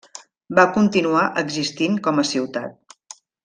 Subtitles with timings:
[0.59, 2.99] Va continuar existint com a ciutat.